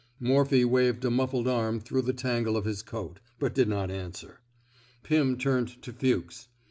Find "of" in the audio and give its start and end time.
2.57-2.65